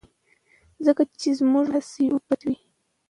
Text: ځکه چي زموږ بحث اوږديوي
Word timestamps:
ځکه 0.85 1.01
چي 1.19 1.29
زموږ 1.39 1.65
بحث 1.73 1.91
اوږديوي 2.11 2.55